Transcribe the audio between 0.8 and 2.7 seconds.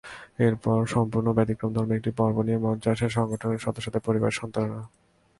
সম্পূর্ণ ব্যতিক্রমধর্মী একটি পর্ব নিয়ে